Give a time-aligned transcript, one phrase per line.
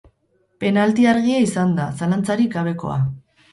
[0.63, 3.01] Penalti argia izan da, zalantzarik gabekoa.